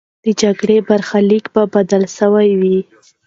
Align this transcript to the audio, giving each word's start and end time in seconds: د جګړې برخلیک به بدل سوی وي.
د 0.25 0.27
جګړې 0.41 0.77
برخلیک 0.89 1.45
به 1.53 1.63
بدل 1.73 2.03
سوی 2.17 2.49
وي. 2.61 2.79